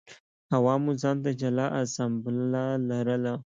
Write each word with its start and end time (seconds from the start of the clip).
عوامو 0.55 0.91
ځان 1.01 1.17
ته 1.23 1.31
جلا 1.41 1.65
اسامبله 1.81 2.63
لرله. 2.89 3.33